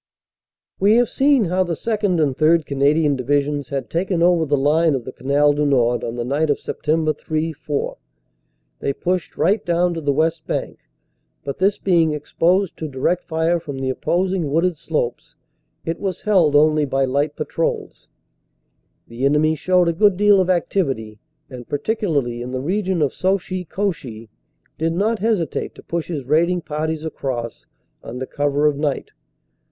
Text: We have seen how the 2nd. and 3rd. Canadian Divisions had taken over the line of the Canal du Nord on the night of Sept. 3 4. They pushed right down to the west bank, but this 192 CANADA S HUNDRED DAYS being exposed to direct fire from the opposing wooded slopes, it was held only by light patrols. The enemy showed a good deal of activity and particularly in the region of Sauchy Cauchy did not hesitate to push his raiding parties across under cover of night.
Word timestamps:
We 0.79 0.93
have 0.95 1.09
seen 1.09 1.45
how 1.45 1.63
the 1.63 1.75
2nd. 1.75 2.19
and 2.19 2.35
3rd. 2.35 2.65
Canadian 2.65 3.15
Divisions 3.15 3.69
had 3.69 3.87
taken 3.87 4.23
over 4.23 4.47
the 4.47 4.57
line 4.57 4.95
of 4.95 5.05
the 5.05 5.11
Canal 5.11 5.53
du 5.53 5.63
Nord 5.63 6.03
on 6.03 6.15
the 6.15 6.25
night 6.25 6.49
of 6.49 6.57
Sept. 6.57 7.19
3 7.19 7.53
4. 7.53 7.97
They 8.79 8.93
pushed 8.93 9.37
right 9.37 9.63
down 9.63 9.93
to 9.93 10.01
the 10.01 10.11
west 10.11 10.47
bank, 10.47 10.79
but 11.43 11.59
this 11.59 11.79
192 11.79 11.85
CANADA 11.85 12.25
S 12.25 12.33
HUNDRED 12.39 12.73
DAYS 12.73 12.73
being 12.73 12.73
exposed 12.73 12.77
to 12.77 12.87
direct 12.99 13.23
fire 13.25 13.59
from 13.59 13.77
the 13.77 13.91
opposing 13.91 14.49
wooded 14.49 14.75
slopes, 14.75 15.35
it 15.85 15.99
was 15.99 16.21
held 16.21 16.55
only 16.55 16.85
by 16.85 17.05
light 17.05 17.35
patrols. 17.35 18.09
The 19.07 19.23
enemy 19.25 19.53
showed 19.53 19.87
a 19.87 19.93
good 19.93 20.17
deal 20.17 20.41
of 20.41 20.49
activity 20.49 21.19
and 21.47 21.69
particularly 21.69 22.41
in 22.41 22.49
the 22.49 22.59
region 22.59 23.03
of 23.03 23.13
Sauchy 23.13 23.65
Cauchy 23.69 24.29
did 24.79 24.93
not 24.93 25.19
hesitate 25.19 25.75
to 25.75 25.83
push 25.83 26.07
his 26.07 26.25
raiding 26.25 26.61
parties 26.61 27.05
across 27.05 27.67
under 28.03 28.25
cover 28.25 28.65
of 28.65 28.75
night. 28.77 29.11